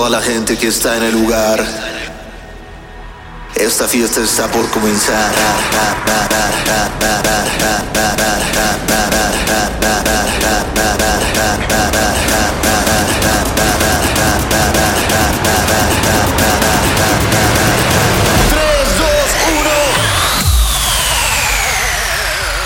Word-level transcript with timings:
toda 0.00 0.08
la 0.08 0.22
gente 0.22 0.56
que 0.56 0.68
está 0.68 0.96
en 0.96 1.02
el 1.02 1.12
lugar. 1.12 1.62
Esta 3.54 3.86
fiesta 3.86 4.22
está 4.22 4.50
por 4.50 4.66
comenzar. 4.70 5.30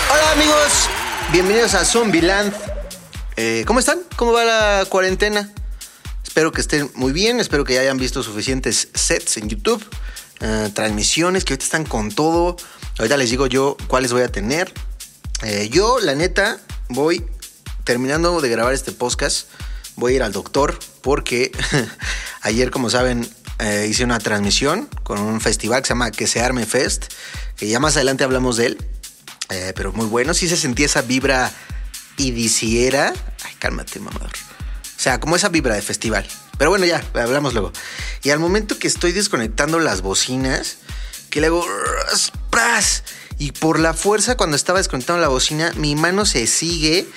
Hola 0.09 0.31
amigos, 0.31 0.89
bienvenidos 1.33 1.73
a 1.73 1.83
Zombieland. 1.83 2.53
Eh, 3.35 3.65
¿Cómo 3.67 3.79
están? 3.79 3.99
¿Cómo 4.15 4.31
va 4.31 4.45
la 4.45 4.85
cuarentena? 4.87 5.51
Espero 6.35 6.51
que 6.51 6.59
estén 6.59 6.91
muy 6.95 7.13
bien, 7.13 7.39
espero 7.39 7.63
que 7.63 7.75
ya 7.75 7.79
hayan 7.79 7.97
visto 7.97 8.21
suficientes 8.21 8.89
sets 8.93 9.37
en 9.37 9.47
YouTube, 9.47 9.81
eh, 10.41 10.69
transmisiones 10.73 11.45
que 11.45 11.53
ahorita 11.53 11.63
están 11.63 11.85
con 11.85 12.11
todo. 12.11 12.57
Ahorita 12.97 13.15
les 13.15 13.29
digo 13.29 13.47
yo 13.47 13.77
cuáles 13.87 14.11
voy 14.11 14.21
a 14.23 14.27
tener. 14.29 14.69
Eh, 15.43 15.69
yo, 15.71 15.97
la 16.01 16.13
neta, 16.13 16.59
voy 16.89 17.25
terminando 17.85 18.41
de 18.41 18.49
grabar 18.49 18.73
este 18.73 18.91
podcast. 18.91 19.47
Voy 19.95 20.11
a 20.11 20.15
ir 20.17 20.23
al 20.23 20.33
doctor 20.33 20.77
porque 20.99 21.53
ayer, 22.41 22.69
como 22.69 22.89
saben, 22.89 23.25
eh, 23.59 23.87
hice 23.89 24.03
una 24.03 24.19
transmisión 24.19 24.89
con 25.03 25.21
un 25.21 25.39
festival 25.39 25.83
que 25.83 25.87
se 25.87 25.93
llama 25.93 26.11
Que 26.11 26.27
se 26.27 26.41
arme 26.41 26.65
Fest, 26.65 27.13
que 27.55 27.69
ya 27.69 27.79
más 27.79 27.95
adelante 27.95 28.25
hablamos 28.25 28.57
de 28.57 28.65
él. 28.65 28.77
Pero 29.73 29.93
muy 29.93 30.07
bueno, 30.07 30.33
sí 30.33 30.49
se 30.49 30.57
sentía 30.57 30.87
esa 30.87 31.01
vibra 31.01 31.49
idiciera. 32.17 33.13
Ay, 33.45 33.53
cálmate, 33.57 34.01
mamador. 34.01 34.31
O 35.05 35.07
sea, 35.07 35.19
como 35.19 35.35
esa 35.35 35.49
vibra 35.49 35.75
de 35.75 35.83
festival. 35.83 36.25
Pero 36.57 36.71
bueno, 36.71 36.83
ya, 36.83 37.03
hablamos 37.13 37.53
luego. 37.53 37.71
Y 38.23 38.31
al 38.31 38.39
momento 38.39 38.79
que 38.79 38.87
estoy 38.87 39.11
desconectando 39.11 39.77
las 39.77 40.01
bocinas, 40.01 40.77
que 41.29 41.41
le 41.41 41.45
hago 41.45 41.63
¡pras! 42.49 43.03
Y 43.37 43.51
por 43.51 43.77
la 43.77 43.93
fuerza, 43.93 44.35
cuando 44.35 44.55
estaba 44.55 44.79
desconectando 44.79 45.21
la 45.21 45.27
bocina, 45.27 45.71
mi 45.75 45.95
mano 45.95 46.25
se 46.25 46.47
sigue 46.47 47.07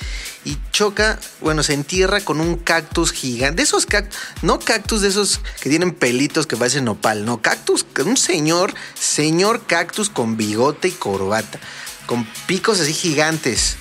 y 0.45 0.59
choca, 0.71 1.19
bueno, 1.41 1.63
se 1.63 1.73
entierra 1.73 2.21
con 2.21 2.43
un 2.43 2.57
cactus 2.57 3.11
gigante. 3.11 3.57
De 3.57 3.63
esos 3.63 3.87
cactus, 3.87 4.19
no 4.43 4.59
cactus 4.59 5.01
de 5.01 5.09
esos 5.09 5.41
que 5.63 5.71
tienen 5.71 5.95
pelitos 5.95 6.47
que 6.47 6.59
parecen 6.59 6.85
nopal, 6.85 7.25
no, 7.25 7.41
cactus, 7.41 7.87
un 8.05 8.19
señor, 8.19 8.75
señor 9.01 9.65
cactus 9.67 10.11
con 10.11 10.37
bigote 10.37 10.89
y 10.89 10.93
corbata, 10.93 11.59
con 12.05 12.29
picos 12.47 12.81
así 12.81 12.93
gigantes. 12.93 13.77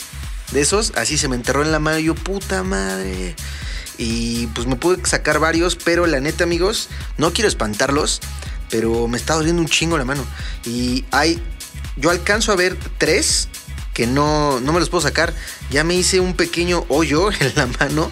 De 0.53 0.61
esos, 0.61 0.93
así 0.95 1.17
se 1.17 1.27
me 1.27 1.35
enterró 1.35 1.61
en 1.61 1.73
la 1.73 1.79
mano 1.79 1.99
y 1.99 2.05
yo, 2.05 2.15
puta 2.15 2.63
madre. 2.63 3.35
Y 3.97 4.47
pues 4.47 4.67
me 4.67 4.75
pude 4.75 5.05
sacar 5.05 5.39
varios, 5.39 5.75
pero 5.75 6.05
la 6.05 6.19
neta, 6.19 6.43
amigos, 6.43 6.89
no 7.17 7.33
quiero 7.33 7.47
espantarlos, 7.47 8.21
pero 8.69 9.07
me 9.07 9.17
está 9.17 9.33
doliendo 9.33 9.61
un 9.61 9.67
chingo 9.67 9.97
la 9.97 10.05
mano. 10.05 10.25
Y 10.65 11.05
hay, 11.11 11.41
yo 11.95 12.09
alcanzo 12.09 12.51
a 12.51 12.55
ver 12.55 12.77
tres 12.97 13.49
que 13.93 14.05
no, 14.05 14.59
no 14.59 14.73
me 14.73 14.79
los 14.79 14.89
puedo 14.89 15.01
sacar. 15.01 15.33
Ya 15.71 15.83
me 15.83 15.95
hice 15.95 16.19
un 16.19 16.35
pequeño 16.35 16.85
hoyo 16.89 17.31
en 17.39 17.53
la 17.55 17.65
mano 17.65 18.11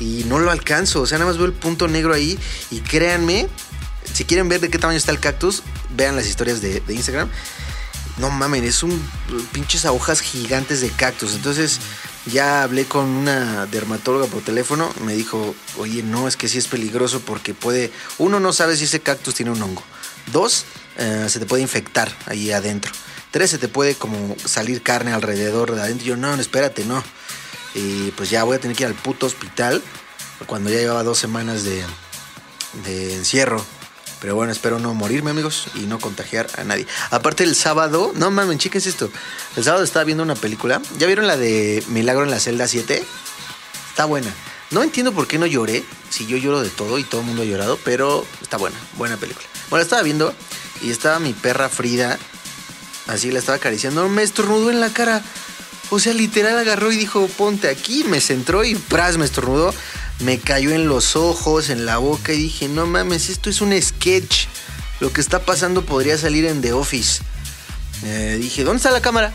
y 0.00 0.24
no 0.26 0.40
lo 0.40 0.50
alcanzo. 0.50 1.02
O 1.02 1.06
sea, 1.06 1.18
nada 1.18 1.30
más 1.30 1.38
veo 1.38 1.46
el 1.46 1.52
punto 1.52 1.86
negro 1.86 2.12
ahí. 2.12 2.36
Y 2.72 2.80
créanme, 2.80 3.46
si 4.12 4.24
quieren 4.24 4.48
ver 4.48 4.60
de 4.60 4.70
qué 4.70 4.78
tamaño 4.78 4.98
está 4.98 5.12
el 5.12 5.20
cactus, 5.20 5.62
vean 5.94 6.16
las 6.16 6.26
historias 6.26 6.60
de, 6.60 6.80
de 6.80 6.94
Instagram. 6.94 7.30
No 8.20 8.28
mamen, 8.28 8.64
es 8.64 8.82
un 8.82 9.02
pinches 9.50 9.86
agujas 9.86 10.20
gigantes 10.20 10.82
de 10.82 10.90
cactus. 10.90 11.34
Entonces 11.34 11.80
ya 12.26 12.62
hablé 12.62 12.84
con 12.84 13.06
una 13.06 13.64
dermatóloga 13.64 14.26
por 14.26 14.42
teléfono. 14.42 14.92
Me 15.04 15.14
dijo, 15.14 15.54
oye, 15.78 16.02
no, 16.02 16.28
es 16.28 16.36
que 16.36 16.46
sí 16.46 16.58
es 16.58 16.68
peligroso 16.68 17.20
porque 17.20 17.54
puede. 17.54 17.90
Uno, 18.18 18.38
no 18.38 18.52
sabe 18.52 18.76
si 18.76 18.84
ese 18.84 19.00
cactus 19.00 19.34
tiene 19.34 19.52
un 19.52 19.62
hongo. 19.62 19.82
Dos, 20.32 20.66
eh, 20.98 21.26
se 21.30 21.38
te 21.38 21.46
puede 21.46 21.62
infectar 21.62 22.14
ahí 22.26 22.52
adentro. 22.52 22.92
Tres, 23.30 23.50
se 23.50 23.58
te 23.58 23.68
puede 23.68 23.94
como 23.94 24.36
salir 24.44 24.82
carne 24.82 25.14
alrededor 25.14 25.74
de 25.74 25.80
adentro. 25.80 26.06
Yo, 26.06 26.16
no, 26.18 26.36
no, 26.36 26.42
espérate, 26.42 26.84
no. 26.84 27.02
Y 27.74 28.10
pues 28.10 28.28
ya 28.28 28.44
voy 28.44 28.56
a 28.56 28.60
tener 28.60 28.76
que 28.76 28.82
ir 28.82 28.88
al 28.88 28.94
puto 28.94 29.24
hospital 29.24 29.82
cuando 30.46 30.68
ya 30.68 30.76
llevaba 30.76 31.04
dos 31.04 31.18
semanas 31.18 31.64
de 31.64 33.14
encierro. 33.14 33.64
Pero 34.20 34.34
bueno, 34.34 34.52
espero 34.52 34.78
no 34.78 34.92
morirme, 34.94 35.30
amigos, 35.30 35.68
y 35.74 35.80
no 35.80 35.98
contagiar 35.98 36.48
a 36.58 36.64
nadie. 36.64 36.86
Aparte, 37.10 37.42
el 37.42 37.54
sábado, 37.54 38.12
no 38.14 38.30
mames, 38.30 38.58
chicas 38.58 38.86
esto. 38.86 39.10
El 39.56 39.64
sábado 39.64 39.82
estaba 39.82 40.04
viendo 40.04 40.22
una 40.22 40.34
película. 40.34 40.82
¿Ya 40.98 41.06
vieron 41.06 41.26
la 41.26 41.38
de 41.38 41.82
Milagro 41.88 42.24
en 42.24 42.30
la 42.30 42.38
celda 42.38 42.68
7? 42.68 43.02
Está 43.88 44.04
buena. 44.04 44.32
No 44.70 44.82
entiendo 44.82 45.12
por 45.12 45.26
qué 45.26 45.38
no 45.38 45.46
lloré. 45.46 45.84
Si 46.10 46.26
yo 46.26 46.36
lloro 46.36 46.60
de 46.60 46.68
todo 46.68 46.98
y 46.98 47.04
todo 47.04 47.22
el 47.22 47.26
mundo 47.28 47.42
ha 47.42 47.46
llorado, 47.46 47.78
pero 47.82 48.26
está 48.42 48.58
buena, 48.58 48.76
buena 48.96 49.16
película. 49.16 49.46
Bueno, 49.70 49.82
estaba 49.82 50.02
viendo 50.02 50.34
y 50.82 50.90
estaba 50.90 51.18
mi 51.18 51.32
perra 51.32 51.68
Frida. 51.68 52.18
Así 53.06 53.30
la 53.30 53.38
estaba 53.38 53.56
acariciando. 53.56 54.08
Me 54.08 54.22
estornudó 54.22 54.70
en 54.70 54.80
la 54.80 54.92
cara. 54.92 55.22
O 55.88 55.98
sea, 55.98 56.12
literal 56.12 56.58
agarró 56.58 56.92
y 56.92 56.96
dijo, 56.96 57.26
ponte 57.38 57.68
aquí. 57.68 58.04
Me 58.04 58.20
centró 58.20 58.64
y 58.64 58.74
pras, 58.74 59.16
me 59.16 59.24
estornudó 59.24 59.74
me 60.20 60.38
cayó 60.38 60.70
en 60.70 60.88
los 60.88 61.16
ojos, 61.16 61.70
en 61.70 61.86
la 61.86 61.98
boca 61.98 62.32
y 62.32 62.38
dije, 62.38 62.68
no 62.68 62.86
mames, 62.86 63.28
esto 63.28 63.50
es 63.50 63.60
un 63.60 63.80
sketch. 63.80 64.46
Lo 65.00 65.12
que 65.12 65.20
está 65.20 65.40
pasando 65.44 65.84
podría 65.84 66.18
salir 66.18 66.44
en 66.44 66.60
The 66.60 66.72
Office. 66.72 67.22
Eh, 68.04 68.38
dije, 68.40 68.64
¿dónde 68.64 68.78
está 68.78 68.90
la 68.90 69.00
cámara? 69.00 69.32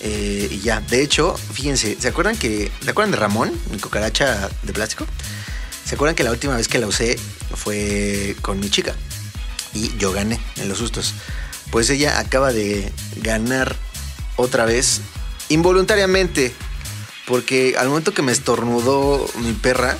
Eh, 0.00 0.48
y 0.50 0.60
ya, 0.60 0.80
de 0.80 1.02
hecho, 1.02 1.36
fíjense, 1.52 1.96
¿se 1.98 2.08
acuerdan 2.08 2.36
que, 2.36 2.70
¿se 2.82 2.90
acuerdan 2.90 3.10
de 3.10 3.18
Ramón, 3.18 3.52
mi 3.70 3.78
cucaracha 3.78 4.48
de 4.62 4.72
plástico? 4.72 5.06
¿Se 5.84 5.94
acuerdan 5.94 6.14
que 6.14 6.24
la 6.24 6.30
última 6.30 6.56
vez 6.56 6.68
que 6.68 6.78
la 6.78 6.86
usé 6.86 7.18
fue 7.54 8.34
con 8.42 8.60
mi 8.60 8.70
chica? 8.70 8.94
Y 9.74 9.96
yo 9.98 10.12
gané 10.12 10.40
en 10.56 10.68
los 10.68 10.78
sustos. 10.78 11.14
Pues 11.70 11.90
ella 11.90 12.18
acaba 12.18 12.52
de 12.52 12.92
ganar 13.16 13.76
otra 14.36 14.64
vez, 14.64 15.00
involuntariamente, 15.48 16.54
porque 17.26 17.76
al 17.76 17.88
momento 17.88 18.14
que 18.14 18.22
me 18.22 18.32
estornudó 18.32 19.26
mi 19.40 19.52
perra, 19.52 19.96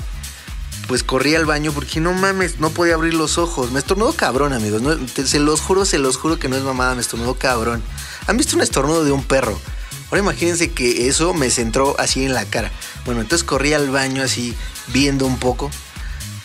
pues 0.86 1.02
corrí 1.02 1.34
al 1.34 1.44
baño 1.44 1.72
porque 1.72 2.00
no 2.00 2.12
mames, 2.12 2.60
no 2.60 2.70
podía 2.70 2.94
abrir 2.94 3.14
los 3.14 3.38
ojos. 3.38 3.72
Me 3.72 3.80
estornudó 3.80 4.12
cabrón, 4.12 4.52
amigos. 4.52 4.80
No, 4.82 4.96
se 5.08 5.40
los 5.40 5.60
juro, 5.60 5.84
se 5.84 5.98
los 5.98 6.16
juro 6.16 6.38
que 6.38 6.48
no 6.48 6.56
es 6.56 6.62
mamada, 6.62 6.94
me 6.94 7.00
estornudó 7.00 7.34
cabrón. 7.34 7.82
¿Han 8.28 8.36
visto 8.36 8.56
un 8.56 8.62
estornudo 8.62 9.04
de 9.04 9.12
un 9.12 9.24
perro? 9.24 9.58
Ahora 10.06 10.20
imagínense 10.20 10.70
que 10.70 11.08
eso 11.08 11.34
me 11.34 11.50
centró 11.50 11.96
así 11.98 12.24
en 12.24 12.32
la 12.32 12.44
cara. 12.44 12.70
Bueno, 13.04 13.20
entonces 13.20 13.44
corrí 13.44 13.72
al 13.72 13.90
baño 13.90 14.22
así, 14.22 14.54
viendo 14.88 15.26
un 15.26 15.38
poco. 15.38 15.70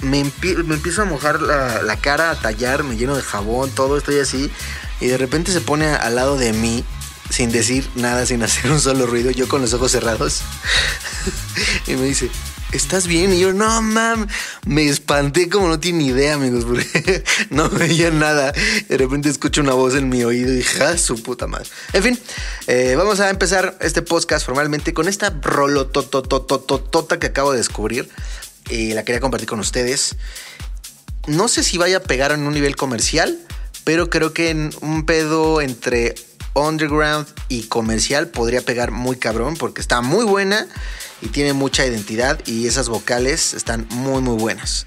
Me 0.01 0.19
empiezo 0.19 1.03
a 1.03 1.05
mojar 1.05 1.43
la, 1.43 1.83
la, 1.83 1.95
cara, 1.97 2.31
a 2.31 2.39
tallar, 2.39 2.83
me 2.83 2.97
lleno 2.97 3.15
de 3.15 3.21
jabón, 3.21 3.69
todo 3.69 3.97
estoy 3.97 4.17
así. 4.17 4.49
Y 4.99 5.05
de 5.05 5.17
repente 5.19 5.51
se 5.51 5.61
pone 5.61 5.85
al 5.85 6.15
lado 6.15 6.37
de 6.37 6.53
mí 6.53 6.83
sin 7.31 7.51
decir 7.51 7.89
nada, 7.95 8.25
sin 8.25 8.43
hacer 8.43 8.69
un 8.71 8.79
solo 8.79 9.05
ruido, 9.05 9.31
yo 9.31 9.47
con 9.47 9.61
los 9.61 9.73
ojos 9.73 9.91
cerrados. 9.91 10.41
y 11.87 11.95
me 11.95 12.05
dice, 12.05 12.29
¿estás 12.71 13.07
bien? 13.07 13.33
Y 13.33 13.39
yo, 13.39 13.53
no, 13.53 13.81
mam, 13.81 14.27
me 14.65 14.85
espanté 14.85 15.49
como 15.49 15.67
no 15.67 15.79
tiene 15.79 16.03
idea, 16.03 16.35
amigos, 16.35 16.65
porque 16.65 17.23
no 17.49 17.69
veía 17.69 18.11
nada. 18.11 18.51
De 18.87 18.97
repente 18.97 19.29
escucho 19.29 19.61
una 19.61 19.73
voz 19.73 19.95
en 19.95 20.09
mi 20.09 20.23
oído 20.23 20.51
y 20.51 20.57
dije, 20.57 20.83
ah, 20.83 20.97
su 20.97 21.21
puta 21.23 21.47
madre. 21.47 21.69
En 21.93 22.03
fin, 22.03 22.19
eh, 22.67 22.95
vamos 22.97 23.19
a 23.19 23.29
empezar 23.29 23.77
este 23.79 24.01
podcast 24.01 24.45
formalmente 24.45 24.93
con 24.93 25.07
esta 25.07 25.29
rolotototototota 25.41 27.19
que 27.19 27.27
acabo 27.27 27.51
de 27.51 27.59
descubrir. 27.59 28.09
Y 28.69 28.93
la 28.93 29.03
quería 29.03 29.19
compartir 29.19 29.49
con 29.49 29.59
ustedes. 29.59 30.15
No 31.27 31.47
sé 31.47 31.63
si 31.63 31.77
vaya 31.77 31.97
a 31.97 32.01
pegar 32.01 32.31
en 32.31 32.41
un 32.41 32.53
nivel 32.53 32.75
comercial, 32.75 33.37
pero 33.83 34.09
creo 34.09 34.33
que 34.33 34.49
en 34.49 34.71
un 34.81 35.05
pedo 35.05 35.61
entre 35.61 36.15
underground 36.53 37.27
y 37.47 37.63
comercial 37.63 38.27
podría 38.27 38.61
pegar 38.61 38.91
muy 38.91 39.17
cabrón 39.17 39.55
porque 39.57 39.81
está 39.81 40.01
muy 40.01 40.25
buena 40.25 40.67
y 41.21 41.27
tiene 41.27 41.53
mucha 41.53 41.85
identidad 41.85 42.39
y 42.45 42.67
esas 42.67 42.89
vocales 42.89 43.53
están 43.53 43.87
muy 43.91 44.21
muy 44.21 44.35
buenas. 44.35 44.85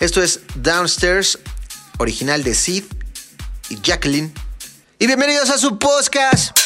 Esto 0.00 0.22
es 0.22 0.40
Downstairs, 0.56 1.38
original 1.98 2.42
de 2.42 2.54
Sid 2.54 2.84
y 3.68 3.80
Jacqueline. 3.80 4.32
Y 4.98 5.06
bienvenidos 5.06 5.50
a 5.50 5.58
su 5.58 5.78
podcast. 5.78 6.61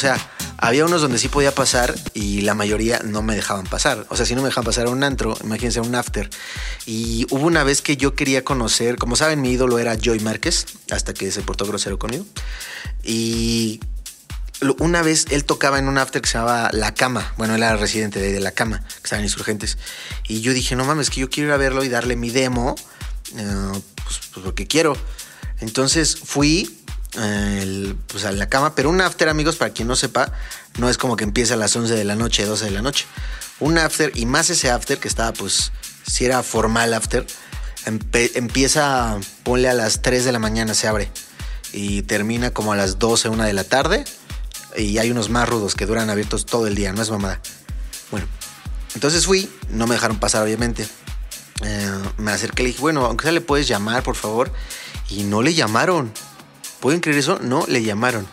Sea, 0.00 0.18
había 0.58 0.84
unos 0.84 1.00
donde 1.00 1.18
sí 1.18 1.28
podía 1.28 1.54
pasar 1.54 1.94
y 2.12 2.40
la 2.40 2.54
mayoría 2.54 3.00
no 3.04 3.22
me 3.22 3.34
dejaban 3.34 3.66
pasar. 3.66 4.06
O 4.08 4.16
sea, 4.16 4.26
si 4.26 4.34
no 4.34 4.42
me 4.42 4.48
dejaban 4.48 4.64
pasar 4.64 4.86
a 4.86 4.90
un 4.90 5.04
antro, 5.04 5.36
imagínense 5.44 5.80
un 5.80 5.94
after. 5.94 6.28
Y 6.86 7.26
hubo 7.30 7.46
una 7.46 7.64
vez 7.64 7.82
que 7.82 7.96
yo 7.96 8.14
quería 8.14 8.44
conocer, 8.44 8.96
como 8.96 9.16
saben, 9.16 9.40
mi 9.40 9.52
ídolo 9.52 9.78
era 9.78 9.96
Joy 9.96 10.20
Márquez, 10.20 10.66
hasta 10.90 11.14
que 11.14 11.30
se 11.30 11.42
portó 11.42 11.66
grosero 11.66 11.98
conmigo. 11.98 12.24
Y 13.04 13.80
una 14.78 15.02
vez 15.02 15.26
él 15.30 15.44
tocaba 15.44 15.78
en 15.78 15.88
un 15.88 15.98
after 15.98 16.20
que 16.20 16.28
se 16.28 16.38
llamaba 16.38 16.70
La 16.72 16.94
Cama. 16.94 17.32
Bueno, 17.36 17.54
él 17.54 17.62
era 17.62 17.76
residente 17.76 18.20
de, 18.20 18.40
La 18.40 18.52
Cama, 18.52 18.80
que 18.80 19.04
estaban 19.04 19.24
insurgentes. 19.24 19.78
Y 20.28 20.40
yo 20.40 20.52
dije, 20.52 20.76
no 20.76 20.84
mames, 20.84 21.10
que 21.10 21.20
yo 21.20 21.30
quiero 21.30 21.50
ir 21.50 21.54
a 21.54 21.58
verlo 21.58 21.84
y 21.84 21.88
darle 21.88 22.16
mi 22.16 22.30
demo, 22.30 22.74
eh, 23.36 23.82
pues, 24.04 24.20
pues 24.32 24.44
porque 24.44 24.66
quiero. 24.66 24.96
Entonces 25.60 26.16
fui 26.16 26.79
el- 27.14 27.96
pues 28.06 28.24
a 28.24 28.32
La 28.32 28.48
Cama, 28.48 28.74
pero 28.74 28.90
un 28.90 29.00
after, 29.00 29.28
amigos, 29.28 29.56
para 29.56 29.72
quien 29.72 29.88
no 29.88 29.96
sepa, 29.96 30.32
no 30.78 30.88
es 30.88 30.96
como 30.98 31.16
que 31.16 31.24
empieza 31.24 31.54
a 31.54 31.56
las 31.56 31.74
11 31.74 31.94
de 31.94 32.04
la 32.04 32.14
noche, 32.16 32.44
12 32.44 32.66
de 32.66 32.70
la 32.70 32.82
noche. 32.82 33.06
Un 33.58 33.78
after, 33.78 34.12
y 34.14 34.26
más 34.26 34.50
ese 34.50 34.70
after 34.70 34.98
que 34.98 35.08
estaba, 35.08 35.32
pues, 35.32 35.72
si 36.06 36.24
era 36.24 36.42
formal 36.42 36.94
after, 36.94 37.26
empieza, 38.34 39.18
ponle 39.42 39.68
a 39.68 39.74
las 39.74 40.02
3 40.02 40.24
de 40.24 40.32
la 40.32 40.38
mañana, 40.38 40.74
se 40.74 40.88
abre. 40.88 41.10
Y 41.72 42.02
termina 42.02 42.50
como 42.50 42.72
a 42.72 42.76
las 42.76 42.98
12, 42.98 43.28
1 43.28 43.44
de 43.44 43.52
la 43.52 43.64
tarde. 43.64 44.04
Y 44.76 44.98
hay 44.98 45.10
unos 45.10 45.30
más 45.30 45.48
rudos 45.48 45.74
que 45.74 45.86
duran 45.86 46.10
abiertos 46.10 46.46
todo 46.46 46.66
el 46.66 46.74
día, 46.74 46.92
no 46.92 47.02
es 47.02 47.10
mamada. 47.10 47.40
Bueno, 48.10 48.26
entonces 48.94 49.26
fui, 49.26 49.50
no 49.68 49.86
me 49.86 49.94
dejaron 49.94 50.18
pasar, 50.18 50.42
obviamente. 50.42 50.88
Eh, 51.62 51.90
me 52.18 52.32
acerqué 52.32 52.62
y 52.62 52.66
le 52.66 52.70
dije, 52.70 52.80
bueno, 52.80 53.04
aunque 53.04 53.24
sea 53.24 53.32
le 53.32 53.40
puedes 53.40 53.68
llamar, 53.68 54.02
por 54.02 54.16
favor. 54.16 54.52
Y 55.10 55.24
no 55.24 55.42
le 55.42 55.54
llamaron. 55.54 56.12
¿Pueden 56.80 57.00
creer 57.00 57.18
eso? 57.18 57.38
No 57.40 57.64
le 57.68 57.82
llamaron. 57.82 58.26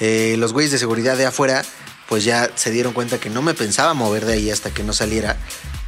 Eh, 0.00 0.36
los 0.38 0.52
güeyes 0.52 0.72
de 0.72 0.78
seguridad 0.78 1.16
de 1.16 1.26
afuera, 1.26 1.64
pues 2.08 2.24
ya 2.24 2.50
se 2.54 2.70
dieron 2.70 2.92
cuenta 2.92 3.20
que 3.20 3.30
no 3.30 3.42
me 3.42 3.54
pensaba 3.54 3.94
mover 3.94 4.24
de 4.24 4.34
ahí 4.34 4.50
hasta 4.50 4.70
que 4.70 4.82
no 4.82 4.92
saliera. 4.92 5.36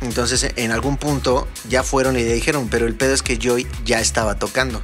Entonces, 0.01 0.53
en 0.57 0.71
algún 0.71 0.99
punto 0.99 1.49
ya 1.69 1.83
fueron 1.83 2.17
y 2.17 2.23
le 2.23 2.35
dijeron, 2.35 2.69
pero 2.69 2.87
el 2.87 2.95
pedo 2.95 3.15
es 3.15 3.23
que 3.23 3.39
Joy 3.39 3.67
ya 3.85 4.01
estaba 4.01 4.39
tocando. 4.39 4.83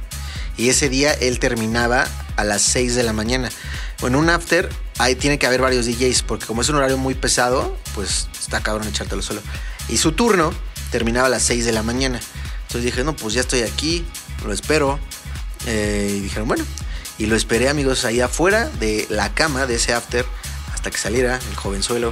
Y 0.57 0.69
ese 0.69 0.89
día 0.89 1.13
él 1.13 1.39
terminaba 1.39 2.07
a 2.35 2.43
las 2.43 2.61
6 2.63 2.95
de 2.95 3.03
la 3.03 3.13
mañana. 3.13 3.49
Bueno, 4.01 4.19
un 4.19 4.29
after, 4.29 4.69
ahí 4.97 5.15
tiene 5.15 5.39
que 5.39 5.45
haber 5.45 5.61
varios 5.61 5.85
DJs, 5.85 6.23
porque 6.23 6.45
como 6.45 6.61
es 6.61 6.69
un 6.69 6.75
horario 6.75 6.97
muy 6.97 7.15
pesado, 7.15 7.77
pues 7.95 8.27
está 8.39 8.61
cabrón 8.61 8.87
echártelo 8.87 9.21
solo. 9.21 9.41
Y 9.89 9.97
su 9.97 10.11
turno 10.11 10.51
terminaba 10.91 11.27
a 11.27 11.29
las 11.29 11.43
6 11.43 11.65
de 11.65 11.71
la 11.71 11.83
mañana. 11.83 12.19
Entonces 12.63 12.83
dije, 12.83 13.03
no, 13.03 13.15
pues 13.15 13.33
ya 13.33 13.41
estoy 13.41 13.61
aquí, 13.61 14.05
lo 14.45 14.51
espero. 14.51 14.99
Eh, 15.65 16.15
y 16.17 16.19
dijeron, 16.21 16.47
bueno. 16.47 16.65
Y 17.21 17.27
lo 17.27 17.35
esperé, 17.35 17.69
amigos, 17.69 18.03
ahí 18.03 18.19
afuera 18.19 18.67
de 18.79 19.05
la 19.11 19.31
cama 19.35 19.67
de 19.67 19.75
ese 19.75 19.93
after 19.93 20.25
hasta 20.73 20.89
que 20.89 20.97
saliera 20.97 21.39
el 21.51 21.55
jovenzuelo. 21.55 22.11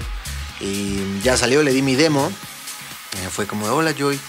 Y 0.61 1.19
ya 1.23 1.35
salió, 1.35 1.63
le 1.63 1.73
di 1.73 1.81
mi 1.81 1.95
demo. 1.95 2.27
Eh, 2.27 3.29
fue 3.31 3.47
como, 3.47 3.65
hola 3.65 3.95
Joy, 3.97 4.19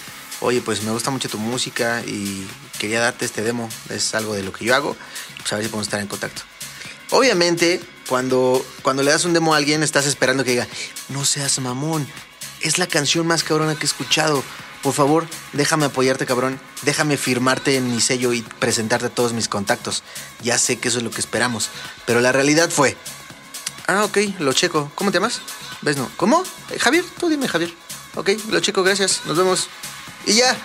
oye, 0.40 0.62
pues 0.62 0.82
me 0.82 0.90
gusta 0.90 1.10
mucho 1.10 1.28
tu 1.28 1.36
música 1.36 2.02
y 2.06 2.48
quería 2.78 3.00
darte 3.00 3.26
este 3.26 3.42
demo. 3.42 3.68
Es 3.90 4.14
algo 4.14 4.32
de 4.32 4.42
lo 4.42 4.54
que 4.54 4.64
yo 4.64 4.74
hago. 4.74 4.96
Pues 5.36 5.52
a 5.52 5.56
ver 5.56 5.66
si 5.66 5.70
podemos 5.70 5.86
estar 5.86 6.00
en 6.00 6.06
contacto. 6.06 6.40
Obviamente, 7.10 7.78
cuando, 8.08 8.64
cuando 8.80 9.02
le 9.02 9.10
das 9.10 9.26
un 9.26 9.34
demo 9.34 9.52
a 9.52 9.58
alguien, 9.58 9.82
estás 9.82 10.06
esperando 10.06 10.44
que 10.44 10.52
diga, 10.52 10.66
no 11.10 11.26
seas 11.26 11.58
mamón, 11.58 12.08
es 12.62 12.78
la 12.78 12.86
canción 12.86 13.26
más 13.26 13.44
cabrona 13.44 13.74
que 13.74 13.82
he 13.82 13.84
escuchado. 13.84 14.42
Por 14.82 14.94
favor, 14.94 15.26
déjame 15.52 15.86
apoyarte, 15.86 16.24
cabrón. 16.24 16.58
Déjame 16.82 17.18
firmarte 17.18 17.76
en 17.76 17.90
mi 17.94 18.00
sello 18.00 18.32
y 18.32 18.40
presentarte 18.42 19.06
a 19.06 19.10
todos 19.10 19.34
mis 19.34 19.48
contactos. 19.48 20.02
Ya 20.42 20.58
sé 20.58 20.78
que 20.78 20.88
eso 20.88 20.98
es 20.98 21.04
lo 21.04 21.10
que 21.10 21.20
esperamos. 21.20 21.68
Pero 22.06 22.20
la 22.20 22.32
realidad 22.32 22.70
fue, 22.70 22.96
ah, 23.86 24.04
ok, 24.04 24.18
lo 24.38 24.52
checo. 24.52 24.90
¿Cómo 24.94 25.10
te 25.10 25.18
llamas? 25.18 25.42
¿Ves? 25.82 25.96
No. 25.96 26.10
¿Cómo? 26.16 26.42
Eh, 26.70 26.78
Javier, 26.78 27.04
tú 27.18 27.28
dime, 27.28 27.46
Javier. 27.46 27.74
Ok, 28.14 28.30
lo 28.48 28.60
checo, 28.60 28.82
gracias. 28.82 29.22
Nos 29.26 29.36
vemos. 29.36 29.68
Y 30.26 30.34
ya. 30.34 30.56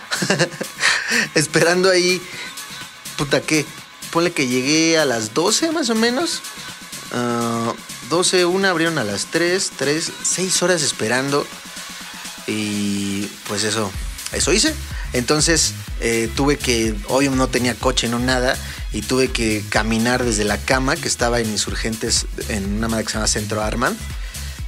Esperando 1.35 1.89
ahí. 1.89 2.21
Puta, 3.17 3.41
¿qué? 3.41 3.65
Ponle 4.11 4.31
que 4.31 4.47
llegué 4.47 4.97
a 4.97 5.05
las 5.05 5.33
12 5.33 5.71
más 5.71 5.89
o 5.89 5.95
menos. 5.95 6.41
Ah, 7.11 7.73
12, 8.09 8.45
una 8.45 8.69
abrieron 8.69 8.97
a 8.97 9.03
las 9.03 9.25
3, 9.25 9.71
3, 9.75 10.11
6 10.23 10.63
horas 10.63 10.81
esperando. 10.83 11.45
Y 12.47 13.25
pues 13.47 13.63
eso, 13.63 13.91
eso 14.31 14.53
hice. 14.53 14.73
Entonces 15.13 15.73
eh, 16.01 16.29
tuve 16.35 16.57
que, 16.57 16.93
hoy 17.07 17.29
no 17.29 17.47
tenía 17.47 17.75
coche, 17.75 18.07
no 18.07 18.19
nada, 18.19 18.57
y 18.91 19.01
tuve 19.01 19.29
que 19.29 19.63
caminar 19.69 20.23
desde 20.23 20.43
la 20.43 20.57
cama 20.57 20.95
que 20.95 21.07
estaba 21.07 21.39
en 21.39 21.49
Insurgentes, 21.49 22.27
en 22.49 22.77
una 22.77 22.87
madre 22.87 23.05
que 23.05 23.11
se 23.11 23.15
llama 23.15 23.27
Centro 23.27 23.61
Armand, 23.61 23.97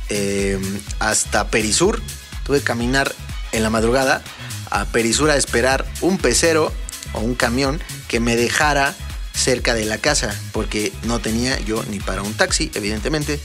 eh, 0.10 0.60
hasta 1.00 1.50
Perisur. 1.50 2.02
Tuve 2.44 2.60
que 2.60 2.66
caminar 2.66 3.14
en 3.52 3.64
la 3.64 3.70
madrugada 3.70 4.22
a 4.70 4.86
Perisur 4.86 5.30
a 5.30 5.36
esperar 5.36 5.86
un 6.02 6.18
pecero 6.18 6.72
o 7.14 7.20
un 7.20 7.36
camión 7.36 7.82
que 8.08 8.20
me 8.20 8.36
dejara 8.36 8.96
cerca 9.34 9.74
de 9.74 9.86
la 9.86 9.98
casa, 9.98 10.36
porque 10.52 10.92
no 11.04 11.20
tenía 11.20 11.60
yo 11.60 11.84
ni 11.90 12.00
para 12.00 12.22
un 12.24 12.34
taxi, 12.34 12.72
evidentemente, 12.74 13.40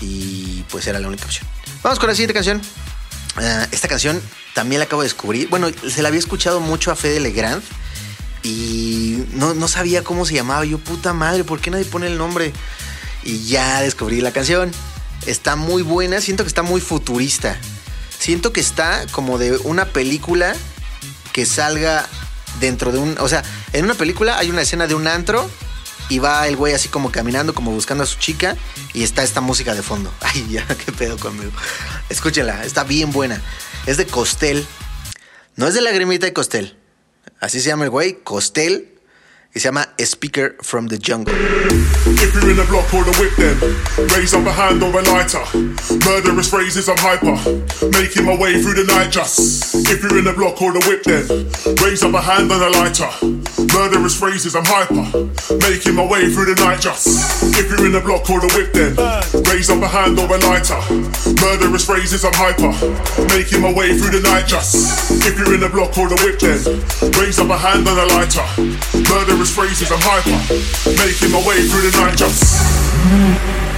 y 0.00 0.64
pues 0.70 0.86
era 0.86 0.98
la 0.98 1.08
única 1.08 1.24
opción. 1.24 1.46
Vamos 1.82 1.98
con 1.98 2.08
la 2.08 2.14
siguiente 2.14 2.34
canción. 2.34 2.60
Ah, 3.36 3.66
esta 3.70 3.88
canción 3.88 4.20
también 4.54 4.80
la 4.80 4.86
acabo 4.86 5.02
de 5.02 5.06
descubrir. 5.06 5.48
Bueno, 5.48 5.68
se 5.88 6.02
la 6.02 6.08
había 6.08 6.18
escuchado 6.18 6.60
mucho 6.60 6.90
a 6.90 6.96
Fede 6.96 7.20
Legrand 7.20 7.62
y 8.42 9.24
no, 9.32 9.54
no 9.54 9.68
sabía 9.68 10.02
cómo 10.02 10.26
se 10.26 10.34
llamaba. 10.34 10.64
Yo, 10.64 10.78
puta 10.78 11.12
madre, 11.12 11.44
¿por 11.44 11.60
qué 11.60 11.70
nadie 11.70 11.84
pone 11.84 12.06
el 12.06 12.18
nombre? 12.18 12.52
Y 13.22 13.44
ya 13.46 13.82
descubrí 13.82 14.20
la 14.20 14.32
canción. 14.32 14.72
Está 15.26 15.56
muy 15.56 15.82
buena, 15.82 16.20
siento 16.20 16.44
que 16.44 16.48
está 16.48 16.62
muy 16.62 16.80
futurista. 16.80 17.56
Siento 18.18 18.52
que 18.52 18.60
está 18.60 19.06
como 19.12 19.38
de 19.38 19.56
una 19.58 19.86
película 19.86 20.54
que 21.32 21.46
salga 21.46 22.06
dentro 22.58 22.92
de 22.92 22.98
un... 22.98 23.16
O 23.18 23.28
sea, 23.28 23.42
en 23.72 23.84
una 23.84 23.94
película 23.94 24.38
hay 24.38 24.50
una 24.50 24.62
escena 24.62 24.86
de 24.86 24.94
un 24.94 25.06
antro 25.06 25.48
y 26.10 26.18
va 26.18 26.46
el 26.46 26.56
güey 26.56 26.74
así 26.74 26.90
como 26.90 27.10
caminando, 27.10 27.54
como 27.54 27.70
buscando 27.70 28.04
a 28.04 28.06
su 28.06 28.18
chica 28.18 28.56
y 28.92 29.04
está 29.04 29.22
esta 29.22 29.40
música 29.40 29.74
de 29.74 29.82
fondo. 29.82 30.12
Ay, 30.20 30.46
ya, 30.50 30.66
qué 30.66 30.92
pedo 30.92 31.16
conmigo. 31.16 31.52
Escúchenla, 32.10 32.64
está 32.64 32.84
bien 32.84 33.12
buena. 33.12 33.40
Es 33.86 33.96
de 33.96 34.06
Costel. 34.06 34.66
No 35.56 35.66
es 35.66 35.74
de 35.74 35.80
Lagrimita 35.80 36.26
y 36.26 36.32
Costel. 36.32 36.76
Así 37.40 37.60
se 37.60 37.68
llama 37.68 37.84
el 37.84 37.90
güey, 37.90 38.22
Costel. 38.22 38.98
Y 39.52 39.58
se 39.58 39.66
llama 39.66 39.84
Speaker 39.98 40.54
from 40.62 40.86
the 40.86 40.96
Jungle. 40.96 41.34
If 41.34 42.34
you're 42.34 42.50
in 42.50 42.56
the 42.56 42.64
block 42.70 42.86
or 42.94 43.02
the 43.02 43.10
whip 43.18 43.34
then. 43.34 43.58
Raise 44.14 44.32
up 44.32 44.46
a 44.46 44.52
hand 44.52 44.80
or 44.80 44.94
a 44.94 45.02
lighter. 45.02 45.42
Murderous 46.06 46.48
phrases 46.48 46.88
I'm 46.88 46.96
hyper. 46.96 47.34
Making 47.90 48.26
my 48.26 48.38
way 48.38 48.62
through 48.62 48.74
the 48.74 48.86
night 48.86 49.10
just. 49.10 49.74
If 49.90 50.04
you're 50.04 50.18
in 50.18 50.24
the 50.24 50.34
block 50.34 50.62
or 50.62 50.70
the 50.70 50.78
whip 50.86 51.02
then. 51.02 51.26
Raise 51.82 52.04
up 52.04 52.14
a 52.14 52.20
hand 52.20 52.46
and 52.46 52.62
a 52.62 52.70
lighter. 52.78 53.10
Murderous 53.74 54.14
phrases 54.14 54.54
I'm 54.54 54.62
hyper. 54.64 55.02
Making 55.66 55.98
my 55.98 56.06
way 56.06 56.30
through 56.30 56.54
the 56.54 56.56
night 56.62 56.80
just. 56.80 57.10
If 57.58 57.74
you're 57.74 57.86
in 57.86 57.90
the 57.90 58.00
block 58.06 58.30
or 58.30 58.38
the 58.38 58.54
whip 58.54 58.70
then. 58.70 58.94
Raise 59.50 59.66
up 59.66 59.82
a 59.82 59.88
hand 59.90 60.14
or 60.22 60.30
a 60.30 60.38
lighter. 60.46 60.78
Murderous 61.42 61.84
phrases 61.84 62.22
I'm 62.22 62.38
hyper. 62.38 62.70
Making 63.34 63.66
my 63.66 63.74
way 63.74 63.98
through 63.98 64.14
the 64.14 64.22
night 64.22 64.46
just. 64.46 65.10
If 65.26 65.34
you're 65.34 65.54
in 65.54 65.60
the 65.60 65.70
block 65.74 65.98
or 65.98 66.06
the 66.06 66.18
whip 66.22 66.38
then. 66.38 66.62
Raise 67.18 67.42
up 67.42 67.50
a 67.50 67.58
hand 67.58 67.82
and 67.82 67.98
a 67.98 68.06
lighter 68.14 68.46
Murderous 69.10 69.52
phrases 69.52 69.90
I'm 69.90 69.98
hyper 70.02 70.38
Making 71.02 71.32
my 71.32 71.42
way 71.46 71.66
through 71.66 71.90
the 71.90 71.98
night. 72.00 72.16
Just 72.16 73.69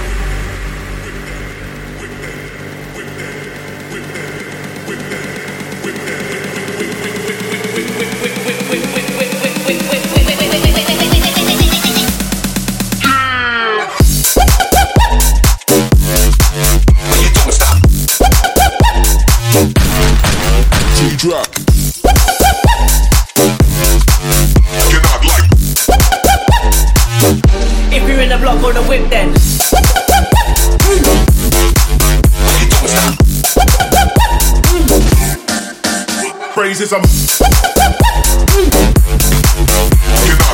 phrases 36.62 36.92
I'm 36.92 37.02
out 37.02 37.08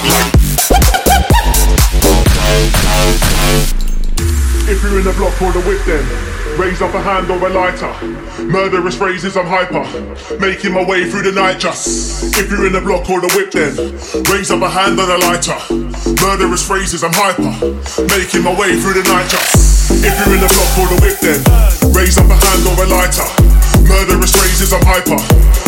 like 0.08 0.32
If 4.72 4.82
you're 4.82 5.00
in 5.00 5.04
the 5.04 5.12
block 5.18 5.36
or 5.42 5.52
the 5.52 5.60
whip 5.68 5.84
then. 5.84 6.00
Raise 6.58 6.80
up 6.80 6.94
a 6.94 7.00
hand 7.02 7.30
or 7.30 7.36
a 7.46 7.50
lighter. 7.52 7.92
Murderous 8.42 8.96
phrases 8.96 9.36
I'm 9.36 9.44
hyper. 9.46 9.84
Making 10.40 10.72
my 10.72 10.84
way 10.88 11.10
through 11.10 11.24
the 11.24 11.32
night 11.32 11.60
just. 11.60 12.38
If 12.38 12.50
you're 12.50 12.66
in 12.66 12.72
the 12.72 12.80
block 12.80 13.10
or 13.10 13.20
the 13.20 13.28
whip 13.36 13.52
then. 13.52 13.76
Raise 14.32 14.50
up 14.50 14.62
a 14.62 14.70
hand 14.70 14.98
or 14.98 15.12
a 15.12 15.18
lighter. 15.18 15.60
Murderous 16.24 16.66
phrases 16.66 17.04
I'm 17.04 17.12
hyper. 17.12 17.52
Making 18.16 18.44
my 18.44 18.58
way 18.58 18.80
through 18.80 18.94
the 18.94 19.04
night 19.04 19.28
just. 19.28 19.92
If 20.00 20.16
you're 20.24 20.34
in 20.34 20.40
the 20.40 20.48
block 20.56 20.72
or 20.80 20.88
the 20.88 20.98
whip 21.04 21.20
then. 21.20 21.44
Raise 21.92 22.16
up 22.16 22.32
a 22.32 22.34
hand 22.34 22.64
or 22.64 22.80
a 22.82 22.88
lighter. 22.88 23.28
Murderous 23.84 24.32
phrases 24.32 24.72
I'm 24.72 24.84
hyper 24.84 25.67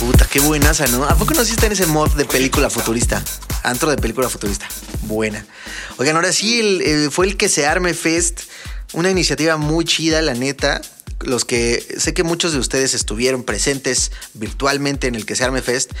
Puta, 0.00 0.26
qué 0.28 0.40
buenaza, 0.40 0.86
¿no? 0.88 1.04
¿A 1.04 1.14
poco 1.14 1.34
no 1.34 1.44
sí 1.44 1.52
está 1.52 1.66
en 1.66 1.72
ese 1.72 1.86
mod 1.86 2.10
de 2.16 2.24
película 2.24 2.70
futurista? 2.70 3.22
Antro 3.62 3.90
de 3.90 3.98
película 3.98 4.28
futurista. 4.28 4.66
Buena. 5.02 5.46
Oigan, 5.98 6.16
ahora 6.16 6.32
sí, 6.32 6.80
fue 7.12 7.26
el 7.26 7.36
que 7.36 7.48
se 7.48 7.66
arme 7.66 7.94
Fest. 7.94 8.40
Una 8.92 9.10
iniciativa 9.10 9.56
muy 9.56 9.84
chida, 9.84 10.20
la 10.22 10.34
neta. 10.34 10.80
Los 11.20 11.44
que 11.44 11.84
sé 11.98 12.14
que 12.14 12.22
muchos 12.22 12.52
de 12.52 12.58
ustedes 12.58 12.94
estuvieron 12.94 13.42
presentes 13.42 14.12
virtualmente 14.34 15.06
en 15.08 15.14
el 15.14 15.26
que 15.26 15.36
se 15.36 15.44
arme 15.44 15.62
Fest. 15.62 15.92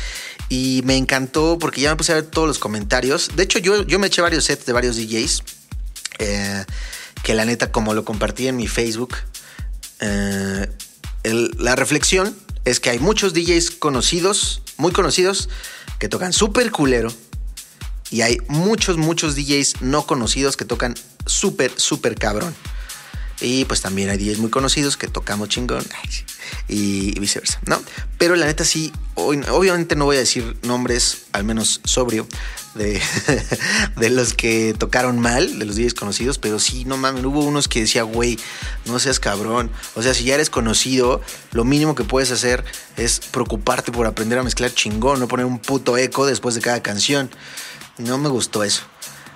Y 0.48 0.82
me 0.84 0.96
encantó 0.96 1.58
porque 1.58 1.80
ya 1.80 1.90
me 1.90 1.96
puse 1.96 2.12
a 2.12 2.16
ver 2.16 2.26
todos 2.26 2.46
los 2.46 2.58
comentarios. 2.58 3.30
De 3.36 3.42
hecho, 3.42 3.58
yo, 3.58 3.82
yo 3.82 3.98
me 3.98 4.06
eché 4.06 4.22
varios 4.22 4.44
sets 4.44 4.66
de 4.66 4.72
varios 4.72 4.96
DJs. 4.96 5.42
eh, 6.20 6.64
que 7.22 7.34
la 7.34 7.44
neta, 7.44 7.72
como 7.72 7.94
lo 7.94 8.04
compartí 8.04 8.48
en 8.48 8.56
mi 8.56 8.68
Facebook, 8.68 9.16
eh, 10.00 10.70
la 11.24 11.76
reflexión 11.76 12.36
es 12.64 12.80
que 12.80 12.90
hay 12.90 12.98
muchos 12.98 13.34
DJs 13.34 13.72
conocidos, 13.72 14.62
muy 14.76 14.92
conocidos, 14.92 15.48
que 15.98 16.08
tocan 16.08 16.32
súper 16.32 16.70
culero. 16.70 17.12
Y 18.10 18.22
hay 18.22 18.38
muchos, 18.48 18.96
muchos 18.96 19.36
DJs 19.36 19.82
no 19.82 20.06
conocidos 20.06 20.56
que 20.56 20.64
tocan 20.64 20.94
súper, 21.26 21.72
súper 21.76 22.14
cabrón. 22.14 22.54
Y 23.40 23.64
pues 23.66 23.80
también 23.80 24.10
hay 24.10 24.18
DJs 24.18 24.38
muy 24.38 24.50
conocidos 24.50 24.96
que 24.96 25.06
tocamos 25.06 25.48
chingón 25.48 25.84
y 26.66 27.18
viceversa, 27.20 27.60
¿no? 27.66 27.80
Pero 28.18 28.34
la 28.34 28.46
neta 28.46 28.64
sí, 28.64 28.92
obviamente 29.14 29.94
no 29.94 30.06
voy 30.06 30.16
a 30.16 30.20
decir 30.20 30.56
nombres, 30.62 31.26
al 31.32 31.44
menos 31.44 31.80
sobrio, 31.84 32.26
de, 32.74 33.00
de 33.96 34.10
los 34.10 34.34
que 34.34 34.74
tocaron 34.76 35.20
mal, 35.20 35.58
de 35.58 35.64
los 35.66 35.76
DJs 35.76 35.94
conocidos, 35.94 36.38
pero 36.38 36.58
sí, 36.58 36.84
no 36.84 36.96
mames, 36.96 37.24
hubo 37.24 37.40
unos 37.44 37.68
que 37.68 37.80
decía, 37.80 38.02
güey, 38.02 38.38
no 38.86 38.98
seas 38.98 39.20
cabrón. 39.20 39.70
O 39.94 40.02
sea, 40.02 40.14
si 40.14 40.24
ya 40.24 40.34
eres 40.34 40.50
conocido, 40.50 41.20
lo 41.52 41.64
mínimo 41.64 41.94
que 41.94 42.04
puedes 42.04 42.32
hacer 42.32 42.64
es 42.96 43.20
preocuparte 43.20 43.92
por 43.92 44.06
aprender 44.06 44.38
a 44.38 44.42
mezclar 44.42 44.72
chingón, 44.72 45.20
no 45.20 45.28
poner 45.28 45.46
un 45.46 45.58
puto 45.58 45.96
eco 45.96 46.26
después 46.26 46.54
de 46.54 46.60
cada 46.60 46.82
canción. 46.82 47.30
No 47.98 48.18
me 48.18 48.28
gustó 48.28 48.62
eso. 48.62 48.82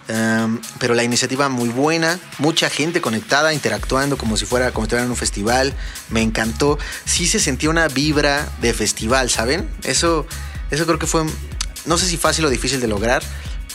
Um, 0.09 0.61
pero 0.80 0.94
la 0.94 1.04
iniciativa 1.04 1.49
muy 1.49 1.68
buena, 1.68 2.18
mucha 2.38 2.68
gente 2.68 3.00
conectada, 3.00 3.54
interactuando 3.54 4.18
como 4.18 4.37
si 4.37 4.47
fuera 4.47 4.73
como 4.73 4.85
si 4.85 4.87
estuvieran 4.87 5.06
en 5.06 5.11
un 5.12 5.16
festival. 5.16 5.75
Me 6.11 6.23
encantó. 6.23 6.78
Sí 7.04 7.26
se 7.26 7.38
sentía 7.38 7.71
una 7.71 7.88
vibra 7.88 8.49
de 8.61 8.75
festival, 8.75 9.30
¿saben? 9.30 9.68
Eso, 9.85 10.26
eso 10.71 10.87
creo 10.87 10.99
que 10.99 11.06
fue, 11.06 11.25
no 11.87 11.99
sé 11.99 12.06
si 12.06 12.16
fácil 12.16 12.44
o 12.44 12.50
difícil 12.50 12.80
de 12.80 12.88
lograr, 12.88 13.23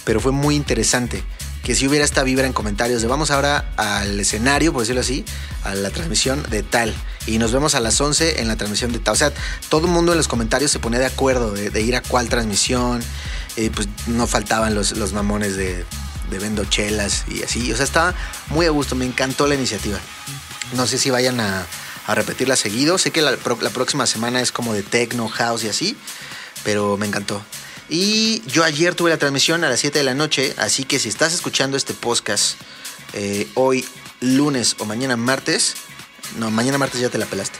pero 0.03 0.19
fue 0.19 0.31
muy 0.31 0.55
interesante. 0.55 1.23
Que 1.63 1.75
si 1.75 1.85
hubiera 1.85 2.05
esta 2.05 2.23
vibra 2.23 2.45
en 2.45 2.53
comentarios 2.53 3.01
de 3.01 3.09
vamos 3.09 3.29
ahora 3.29 3.73
al 3.75 4.17
escenario, 4.19 4.71
por 4.71 4.83
decirlo 4.83 5.01
así, 5.01 5.25
a 5.63 5.75
la 5.75 5.89
transmisión 5.89 6.43
de 6.49 6.63
tal. 6.63 6.93
Y 7.25 7.39
nos 7.39 7.51
vemos 7.51 7.75
a 7.75 7.81
las 7.81 7.99
11 7.99 8.39
en 8.41 8.47
la 8.47 8.55
transmisión 8.55 8.93
de 8.93 8.99
tal. 8.99 9.13
O 9.13 9.17
sea, 9.17 9.33
todo 9.67 9.87
el 9.87 9.91
mundo 9.91 10.13
en 10.13 10.17
los 10.17 10.29
comentarios 10.29 10.71
se 10.71 10.79
ponía 10.79 10.99
de 10.99 11.07
acuerdo 11.07 11.51
de, 11.51 11.69
de 11.69 11.81
ir 11.81 11.95
a 11.95 12.01
cuál 12.01 12.29
transmisión. 12.29 13.01
Eh, 13.57 13.71
pues 13.73 13.89
no 14.05 14.27
faltaban 14.27 14.75
los, 14.75 14.95
los 14.95 15.13
mamones 15.13 15.57
de, 15.57 15.83
de 16.29 16.39
vendo 16.39 16.65
chelas 16.65 17.25
y 17.27 17.43
así. 17.43 17.71
O 17.71 17.75
sea, 17.75 17.85
estaba 17.85 18.15
muy 18.49 18.65
a 18.65 18.69
gusto. 18.69 18.95
Me 18.95 19.05
encantó 19.05 19.47
la 19.47 19.55
iniciativa. 19.55 19.99
No 20.73 20.87
sé 20.87 20.97
si 20.97 21.09
vayan 21.09 21.39
a, 21.39 21.65
repetirla 22.07 22.55
seguido. 22.55 22.97
Sé 22.97 23.11
que 23.11 23.21
la 23.21 23.35
próxima 23.37 24.05
semana 24.07 24.41
es 24.41 24.51
como 24.51 24.73
de 24.73 24.83
techno, 24.83 25.27
house 25.27 25.63
y 25.63 25.69
así. 25.69 25.97
Pero 26.63 26.97
me 26.97 27.05
encantó. 27.05 27.41
Y 27.89 28.41
yo 28.47 28.63
ayer 28.63 28.95
tuve 28.95 29.09
la 29.09 29.17
transmisión 29.17 29.63
a 29.63 29.69
las 29.69 29.79
7 29.79 29.99
de 29.99 30.03
la 30.03 30.13
noche. 30.13 30.53
Así 30.57 30.83
que 30.83 30.99
si 30.99 31.09
estás 31.09 31.33
escuchando 31.33 31.77
este 31.77 31.93
podcast 31.93 32.55
eh, 33.13 33.47
hoy 33.55 33.87
lunes 34.19 34.75
o 34.79 34.85
mañana 34.85 35.15
martes. 35.17 35.75
No, 36.37 36.51
mañana 36.51 36.77
martes 36.77 36.99
ya 36.99 37.09
te 37.09 37.17
la 37.17 37.25
pelaste. 37.25 37.59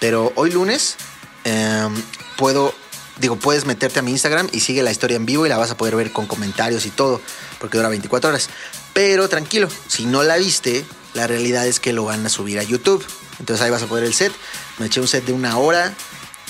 Pero 0.00 0.32
hoy 0.36 0.50
lunes 0.50 0.96
em, 1.44 1.94
puedo 2.36 2.74
digo, 3.22 3.36
puedes 3.36 3.64
meterte 3.64 4.00
a 4.00 4.02
mi 4.02 4.10
Instagram 4.10 4.48
y 4.52 4.60
sigue 4.60 4.82
la 4.82 4.90
historia 4.90 5.16
en 5.16 5.24
vivo 5.24 5.46
y 5.46 5.48
la 5.48 5.56
vas 5.56 5.70
a 5.70 5.76
poder 5.76 5.94
ver 5.94 6.12
con 6.12 6.26
comentarios 6.26 6.84
y 6.86 6.90
todo, 6.90 7.20
porque 7.60 7.78
dura 7.78 7.88
24 7.88 8.28
horas. 8.28 8.50
Pero 8.92 9.28
tranquilo, 9.28 9.68
si 9.86 10.04
no 10.04 10.24
la 10.24 10.36
viste, 10.36 10.84
la 11.14 11.28
realidad 11.28 11.66
es 11.66 11.78
que 11.78 11.92
lo 11.92 12.04
van 12.04 12.26
a 12.26 12.28
subir 12.28 12.58
a 12.58 12.64
YouTube. 12.64 13.02
Entonces 13.38 13.64
ahí 13.64 13.70
vas 13.70 13.82
a 13.82 13.86
poder 13.86 14.04
el 14.04 14.12
set. 14.12 14.32
Me 14.78 14.86
eché 14.86 15.00
un 15.00 15.06
set 15.06 15.24
de 15.24 15.32
una 15.32 15.56
hora, 15.56 15.94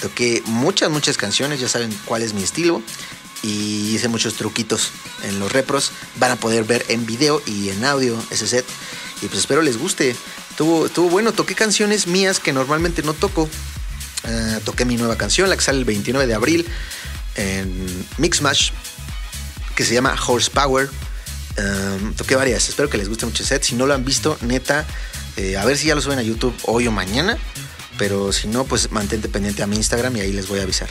toqué 0.00 0.43
muchas, 0.47 0.91
muchas 0.91 1.19
canciones, 1.19 1.61
ya 1.61 1.69
saben 1.69 1.97
cuál 2.07 2.23
es 2.23 2.33
mi 2.33 2.43
estilo. 2.43 2.83
Y 3.43 3.95
hice 3.95 4.09
muchos 4.09 4.35
truquitos 4.35 4.93
en 5.25 5.41
los 5.41 5.52
repros. 5.52 5.93
Van 6.17 6.31
a 6.31 6.37
poder 6.37 6.64
ver 6.64 6.87
en 6.88 7.05
video 7.05 7.43
y 7.45 7.69
en 7.69 7.85
audio 7.85 8.17
ese 8.31 8.47
set. 8.47 8.64
Y 9.21 9.26
pues 9.26 9.41
espero 9.41 9.61
les 9.61 9.76
guste. 9.76 10.17
Estuvo, 10.50 10.87
estuvo 10.87 11.11
bueno, 11.11 11.33
toqué 11.33 11.55
canciones 11.55 12.07
mías 12.07 12.41
que 12.41 12.52
normalmente 12.52 13.02
no 13.02 13.12
toco. 13.12 13.49
Eh, 14.25 14.61
toqué 14.64 14.85
mi 14.85 14.97
nueva 14.97 15.17
canción, 15.17 15.49
la 15.49 15.57
que 15.57 15.62
sale 15.62 15.79
el 15.79 15.85
29 15.85 16.26
de 16.26 16.35
abril 16.35 16.67
en 17.35 18.07
Mixmash, 18.19 18.71
que 19.75 19.85
se 19.85 19.95
llama 19.95 20.17
Horsepower. 20.26 20.88
Um, 21.59 22.14
toqué 22.14 22.35
varias, 22.35 22.69
espero 22.69 22.88
que 22.88 22.97
les 22.97 23.09
guste 23.09 23.26
mucho 23.26 23.43
el 23.43 23.49
set. 23.49 23.62
Si 23.62 23.75
no 23.75 23.87
lo 23.87 23.95
han 23.95 24.05
visto, 24.05 24.38
neta, 24.41 24.87
eh, 25.37 25.57
a 25.57 25.64
ver 25.64 25.76
si 25.76 25.88
ya 25.88 25.95
lo 25.95 26.00
suben 26.00 26.19
a 26.19 26.23
YouTube 26.23 26.55
hoy 26.64 26.87
o 26.87 26.93
mañana. 26.93 27.37
Pero 27.99 28.33
si 28.33 28.49
no, 28.49 28.64
pues 28.64 28.91
mantente 28.91 29.29
pendiente 29.29 29.62
a 29.62 29.67
mi 29.67 29.76
Instagram 29.76 30.17
y 30.17 30.21
ahí 30.21 30.33
les 30.33 30.49
voy 30.49 30.61
a 30.61 30.62
avisar. 30.62 30.88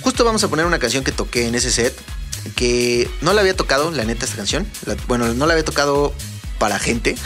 Justo 0.00 0.24
vamos 0.24 0.42
a 0.42 0.48
poner 0.48 0.64
una 0.64 0.78
canción 0.78 1.04
que 1.04 1.12
toqué 1.12 1.46
en 1.46 1.54
ese 1.54 1.70
set, 1.70 1.94
que 2.56 3.10
no 3.20 3.34
la 3.34 3.42
había 3.42 3.54
tocado, 3.54 3.90
la 3.90 4.04
neta, 4.04 4.24
esta 4.24 4.36
canción. 4.36 4.66
Bueno, 5.06 5.34
no 5.34 5.46
la 5.46 5.52
había 5.52 5.64
tocado 5.64 6.14
para 6.58 6.78
gente, 6.78 7.16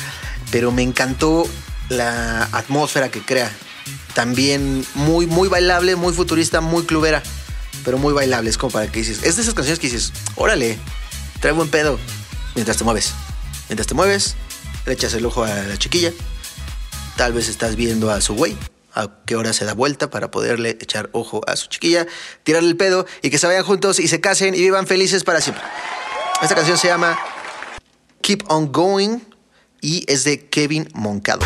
pero 0.50 0.72
me 0.72 0.82
encantó 0.82 1.48
la 1.88 2.44
atmósfera 2.52 3.10
que 3.10 3.20
crea. 3.20 3.50
También 4.14 4.84
muy, 4.94 5.26
muy 5.26 5.48
bailable, 5.48 5.96
muy 5.96 6.12
futurista, 6.12 6.60
muy 6.60 6.84
clubera, 6.84 7.22
pero 7.84 7.98
muy 7.98 8.12
bailable. 8.12 8.48
Es 8.48 8.58
como 8.58 8.72
para 8.72 8.90
que 8.90 9.00
dices, 9.00 9.22
es 9.24 9.36
de 9.36 9.42
esas 9.42 9.54
canciones 9.54 9.78
que 9.78 9.88
dices, 9.88 10.12
órale, 10.36 10.78
trae 11.40 11.52
buen 11.52 11.68
pedo 11.68 11.98
mientras 12.54 12.76
te 12.76 12.84
mueves. 12.84 13.12
Mientras 13.68 13.86
te 13.86 13.94
mueves, 13.94 14.36
le 14.86 14.92
echas 14.92 15.14
el 15.14 15.26
ojo 15.26 15.44
a 15.44 15.48
la 15.48 15.76
chiquilla. 15.76 16.12
Tal 17.16 17.32
vez 17.32 17.48
estás 17.48 17.76
viendo 17.76 18.10
a 18.10 18.20
su 18.20 18.34
güey, 18.34 18.56
a 18.92 19.10
qué 19.26 19.36
hora 19.36 19.52
se 19.52 19.64
da 19.64 19.74
vuelta 19.74 20.10
para 20.10 20.30
poderle 20.30 20.70
echar 20.80 21.10
ojo 21.12 21.40
a 21.46 21.56
su 21.56 21.68
chiquilla, 21.68 22.06
tirarle 22.42 22.68
el 22.68 22.76
pedo 22.76 23.06
y 23.22 23.30
que 23.30 23.38
se 23.38 23.46
vayan 23.46 23.64
juntos 23.64 23.98
y 23.98 24.08
se 24.08 24.20
casen 24.20 24.54
y 24.54 24.58
vivan 24.58 24.86
felices 24.86 25.24
para 25.24 25.40
siempre. 25.40 25.64
Esta 26.42 26.54
canción 26.54 26.78
se 26.78 26.88
llama 26.88 27.18
Keep 28.20 28.44
On 28.48 28.70
Going 28.70 29.18
y 29.80 30.04
es 30.06 30.24
de 30.24 30.48
Kevin 30.48 30.88
Moncado. 30.94 31.44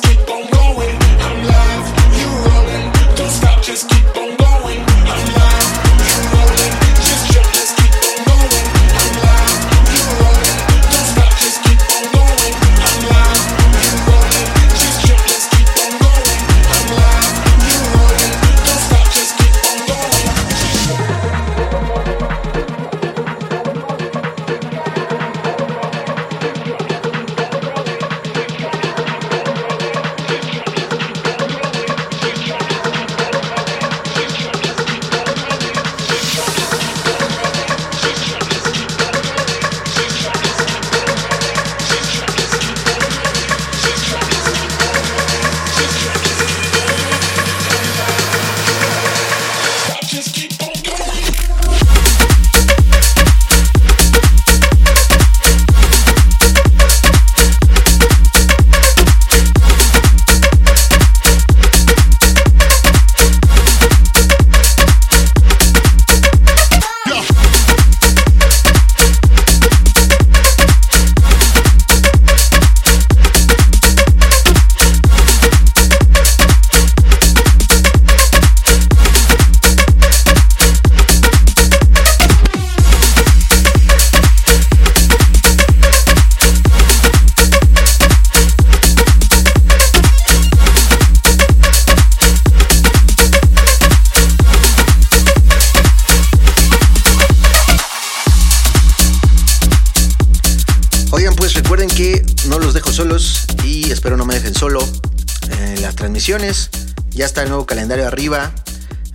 Let's 0.00 0.31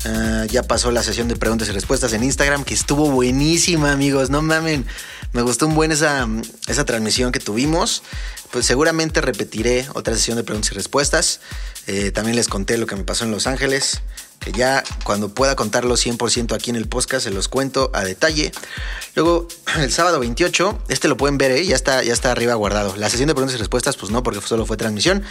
Ah, 0.08 0.46
ya 0.50 0.63
pasó 0.63 0.91
la 0.91 1.04
sesión 1.04 1.28
de 1.28 1.36
preguntas 1.36 1.67
y 1.67 1.72
respuestas 1.72 2.13
en 2.13 2.24
Instagram, 2.24 2.63
que 2.63 2.74
estuvo 2.74 3.10
buenísima, 3.12 3.91
amigos. 3.91 4.30
No 4.30 4.41
mamen, 4.41 4.86
me 5.34 5.41
gustó 5.41 5.67
un 5.67 5.76
buen 5.76 5.91
esa, 5.91 6.28
esa 6.67 6.86
transmisión 6.86 7.32
que 7.32 7.39
tuvimos. 7.39 8.04
Pues 8.52 8.65
seguramente 8.65 9.20
repetiré 9.20 9.86
otra 9.93 10.13
sesión 10.13 10.38
de 10.38 10.46
preguntas 10.46 10.72
y 10.72 10.76
respuestas. 10.76 11.41
Eh, 11.88 12.12
también 12.12 12.38
les 12.38 12.48
conté 12.48 12.78
lo 12.78 12.86
que 12.86 12.96
me 12.96 13.04
pasó 13.04 13.26
en 13.26 13.32
Los 13.32 13.48
Ángeles, 13.48 14.00
que 14.39 14.54
ya 14.54 14.82
cuando 15.04 15.34
pueda 15.34 15.58
contarlo 15.58 15.96
100% 15.96 16.56
aquí 16.56 16.70
en 16.70 16.78
el 16.78 16.88
podcast 16.88 17.26
se 17.26 17.32
los 17.32 17.50
cuento 17.50 17.91
a 17.93 18.06
detalle. 18.06 18.54
Luego, 19.15 19.50
el 19.78 19.91
sábado 19.91 20.20
28, 20.22 20.84
este 20.88 21.10
lo 21.10 21.17
pueden 21.17 21.38
ver, 21.38 21.52
¿eh? 21.52 21.65
ya, 21.65 21.76
está, 21.76 22.02
ya 22.04 22.13
está 22.13 22.32
arriba 22.32 22.54
guardado. 22.54 22.96
La 22.96 23.10
sesión 23.10 23.28
de 23.28 23.34
preguntas 23.34 23.56
y 23.56 23.60
respuestas, 23.60 23.98
pues 23.98 24.10
no, 24.12 24.24
porque 24.24 24.39
solo 24.39 24.65
fue 24.65 24.78
transmisión. 24.78 25.24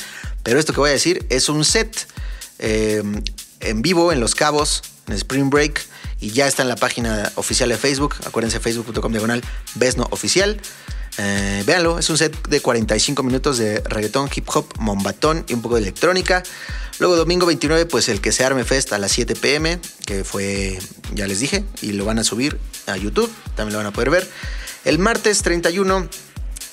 Pero 0.42 0.58
esto 0.58 0.74
que 0.74 0.80
voy 0.80 0.90
a 0.90 0.92
decir 0.92 1.24
es 1.30 1.48
un 1.48 1.64
set 1.64 2.06
eh, 2.58 3.02
en 3.60 3.82
vivo 3.82 4.12
en 4.12 4.20
Los 4.20 4.34
Cabos, 4.34 4.82
en 5.06 5.14
Spring 5.14 5.50
Break. 5.50 5.84
Y 6.20 6.30
ya 6.30 6.46
está 6.46 6.62
en 6.62 6.68
la 6.68 6.76
página 6.76 7.30
oficial 7.34 7.68
de 7.68 7.76
Facebook. 7.76 8.14
Acuérdense, 8.24 8.58
facebook.com 8.58 9.12
diagonal 9.12 9.42
Besno 9.74 10.08
Oficial. 10.10 10.60
Eh, 11.18 11.62
véanlo, 11.66 11.98
es 11.98 12.10
un 12.10 12.18
set 12.18 12.48
de 12.48 12.60
45 12.60 13.22
minutos 13.22 13.56
de 13.58 13.80
reggaetón, 13.80 14.28
hip 14.34 14.46
hop, 14.54 14.66
mombatón 14.78 15.44
y 15.48 15.54
un 15.54 15.62
poco 15.62 15.76
de 15.76 15.82
electrónica. 15.82 16.42
Luego 16.98 17.16
domingo 17.16 17.46
29, 17.46 17.86
pues 17.86 18.08
el 18.08 18.20
que 18.20 18.32
se 18.32 18.44
arme 18.44 18.64
fest 18.64 18.92
a 18.92 18.98
las 18.98 19.12
7 19.12 19.34
pm, 19.34 19.78
que 20.06 20.24
fue, 20.24 20.78
ya 21.12 21.26
les 21.26 21.40
dije, 21.40 21.64
y 21.82 21.92
lo 21.92 22.04
van 22.04 22.18
a 22.18 22.24
subir 22.24 22.58
a 22.86 22.96
YouTube, 22.96 23.30
también 23.54 23.72
lo 23.72 23.78
van 23.78 23.86
a 23.86 23.92
poder 23.92 24.10
ver. 24.10 24.30
El 24.84 24.98
martes 24.98 25.42
31 25.42 26.08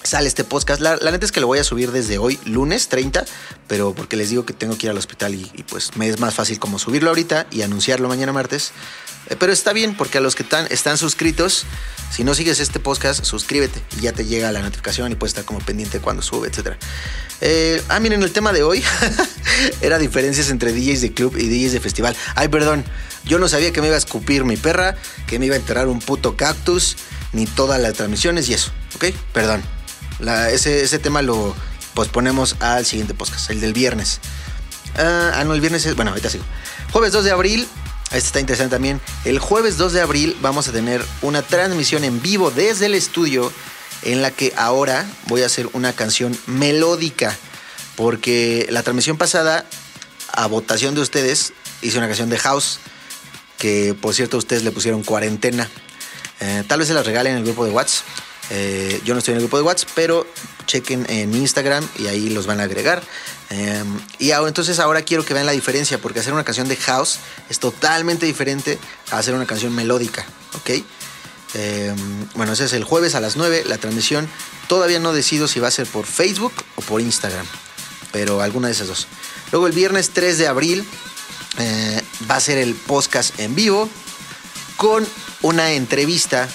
sale 0.04 0.28
este 0.28 0.44
podcast. 0.44 0.82
La, 0.82 0.98
neta 0.98 1.26
es 1.26 1.32
que 1.32 1.42
lo 1.42 1.48
voy 1.48 1.60
a 1.60 1.64
subir 1.64 1.92
desde 1.92 2.18
hoy, 2.18 2.40
lunes 2.46 2.88
30, 2.90 3.26
pero 3.68 3.94
porque 3.94 4.16
les 4.16 4.30
digo 4.30 4.46
que 4.46 4.54
tengo 4.54 4.78
que 4.78 4.88
ir 4.88 4.92
al 4.92 4.98
hospital 4.98 5.34
y, 5.36 5.46
pues 5.70 5.96
me 5.96 6.08
es 6.08 6.20
más 6.20 6.34
fácil 6.34 6.60
como 6.60 6.80
subirlo 6.80 7.10
ahorita 7.10 7.48
y 7.52 7.62
anunciarlo 7.62 8.08
mañana 8.08 8.34
martes. 8.34 8.72
Eh, 9.30 9.36
pero 9.40 9.54
está 9.54 9.72
bien 9.72 9.96
porque 9.96 10.18
a 10.18 10.22
los 10.22 10.36
que 10.36 10.44
están, 10.44 10.68
están 10.70 10.98
suscritos, 10.98 11.66
si 12.12 12.24
no 12.24 12.36
sigues 12.36 12.60
este 12.60 12.80
podcast, 12.80 13.24
suscríbete 13.24 13.82
y 13.98 14.02
ya 14.02 14.12
te 14.12 14.26
llega 14.26 14.52
la 14.52 14.62
notificación 14.62 15.12
y 15.12 15.16
puedes 15.16 15.32
estar 15.32 15.46
como 15.46 15.60
pendiente 15.60 16.00
cuando 16.00 16.22
sube, 16.22 16.50
etc. 16.50 16.76
ah, 17.90 18.00
miren, 18.00 18.22
el 18.22 18.32
tema 18.32 18.52
de 18.52 18.64
hoy 18.64 18.84
era 19.82 19.98
diferencias 19.98 20.50
entre 20.50 20.74
DJs 20.74 21.02
de 21.02 21.14
club 21.14 21.38
y 21.38 21.48
DJs 21.48 21.74
de 21.74 21.80
festival. 21.80 22.16
Ay, 22.36 22.50
perdón, 22.50 22.84
yo 23.24 23.40
no 23.40 23.48
sabía 23.48 23.72
que 23.72 23.80
me 23.80 23.88
iba 23.88 23.96
a 23.96 24.00
escupir 24.00 24.44
mi 24.44 24.58
perra, 24.58 24.96
que 25.28 25.40
me 25.40 25.46
iba 25.46 25.56
a 25.56 25.60
enterrar 25.60 25.88
un 25.88 26.00
puto 26.00 26.36
cactus, 26.36 26.98
ni 27.32 27.46
todas 27.46 27.82
las 27.82 27.94
transmisiones 27.94 28.50
y 28.50 28.54
eso, 28.54 28.72
¿ok? 28.96 29.06
Perdón. 29.32 29.64
Ese, 30.52 30.84
ese 30.84 31.00
tema 31.00 31.22
lo 31.22 31.56
posponemos 31.94 32.56
al 32.60 32.86
siguiente 32.86 33.14
podcast, 33.14 33.50
el 33.50 33.62
del 33.62 33.74
viernes. 33.74 34.20
Ah, 34.98 35.32
ah, 35.36 35.44
no, 35.44 35.54
el 35.54 35.62
viernes 35.62 35.86
es. 35.86 35.96
Bueno, 35.96 36.12
ahorita 36.12 36.30
sigo. 36.30 36.44
Jueves 36.92 37.12
2 37.12 37.26
de 37.26 37.32
abril. 37.32 37.68
Este 38.06 38.18
está 38.18 38.40
interesante 38.40 38.76
también. 38.76 39.02
El 39.26 39.40
jueves 39.40 39.78
2 39.78 39.94
de 39.94 40.02
abril 40.02 40.38
vamos 40.42 40.68
a 40.68 40.72
tener 40.72 41.04
una 41.22 41.42
transmisión 41.42 42.04
en 42.04 42.22
vivo 42.22 42.52
desde 42.52 42.86
el 42.86 42.94
estudio 42.94 43.52
en 44.04 44.22
la 44.22 44.30
que 44.32 44.54
ahora 44.56 45.06
voy 45.28 45.42
a 45.42 45.48
hacer 45.48 45.68
una 45.74 45.94
canción 45.94 46.38
melódica. 46.46 47.36
Porque 47.96 48.68
la 48.70 48.84
transmisión 48.84 49.18
pasada, 49.18 49.66
a 50.32 50.48
votación 50.48 50.94
de 50.96 51.02
ustedes, 51.02 51.54
hice 51.82 51.98
una 51.98 52.08
canción 52.08 52.30
de 52.30 52.38
house. 52.38 52.80
Que 53.58 53.96
por 54.00 54.14
cierto, 54.14 54.38
ustedes 54.38 54.64
le 54.64 54.72
pusieron 54.72 55.04
cuarentena. 55.04 55.68
Eh, 56.40 56.64
tal 56.68 56.80
vez 56.80 56.88
se 56.88 56.94
las 56.94 57.06
regalen 57.06 57.34
en 57.34 57.40
el 57.40 57.46
grupo 57.46 57.66
de 57.66 57.72
WhatsApp. 57.72 58.06
Eh, 58.56 59.02
yo 59.04 59.16
no 59.16 59.18
estoy 59.18 59.32
en 59.32 59.38
el 59.38 59.44
grupo 59.44 59.58
de 59.58 59.64
WhatsApp, 59.64 59.90
pero 59.96 60.28
chequen 60.68 61.08
en 61.10 61.34
Instagram 61.34 61.88
y 61.98 62.06
ahí 62.06 62.30
los 62.30 62.46
van 62.46 62.60
a 62.60 62.64
agregar. 62.64 63.02
Eh, 63.50 63.84
y 64.20 64.30
ahora, 64.30 64.48
entonces 64.48 64.80
ahora 64.80 65.02
quiero 65.02 65.26
que 65.26 65.34
vean 65.34 65.48
la 65.48 65.54
diferencia, 65.54 65.98
porque 65.98 66.20
hacer 66.20 66.34
una 66.34 66.44
canción 66.44 66.68
de 66.68 66.76
house 66.76 67.18
es 67.50 67.58
totalmente 67.58 68.28
diferente 68.28 68.78
a 69.10 69.18
hacer 69.18 69.34
una 69.34 69.48
canción 69.48 69.74
melódica, 69.74 70.24
¿ok? 70.54 70.70
Eh, 71.56 71.96
bueno, 72.36 72.54
ese 72.54 72.66
es 72.66 72.74
el 72.74 72.84
jueves 72.84 73.16
a 73.16 73.22
las 73.22 73.38
9, 73.38 73.64
la 73.66 73.80
transmisión. 73.80 74.30
Todavía 74.68 75.00
no 75.00 75.14
decido 75.14 75.48
si 75.48 75.60
va 75.60 75.70
a 75.70 75.72
ser 75.72 75.88
por 75.88 76.06
Facebook 76.06 76.54
o 76.76 76.82
por 76.82 77.02
Instagram, 77.02 77.48
pero 78.12 78.42
alguna 78.42 78.68
de 78.68 78.74
esas 78.74 78.88
dos. 78.88 79.08
Luego 79.52 79.66
el 79.66 79.74
viernes 79.74 80.12
3 80.12 80.38
de 80.38 80.48
abril 80.48 80.86
eh, 81.58 82.02
va 82.30 82.36
a 82.36 82.40
ser 82.40 82.60
el 82.60 82.76
podcast 82.76 83.40
en 83.40 83.56
vivo 83.56 83.90
con 84.78 85.08
una 85.42 85.74
entrevista 85.74 86.48